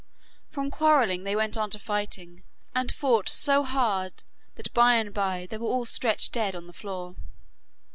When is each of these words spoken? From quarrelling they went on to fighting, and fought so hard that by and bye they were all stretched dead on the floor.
From 0.49 0.71
quarrelling 0.71 1.25
they 1.25 1.35
went 1.35 1.55
on 1.55 1.69
to 1.69 1.77
fighting, 1.77 2.43
and 2.73 2.91
fought 2.91 3.29
so 3.29 3.61
hard 3.63 4.23
that 4.55 4.73
by 4.73 4.95
and 4.95 5.13
bye 5.13 5.45
they 5.47 5.59
were 5.59 5.67
all 5.67 5.85
stretched 5.85 6.31
dead 6.33 6.55
on 6.55 6.65
the 6.65 6.73
floor. 6.73 7.13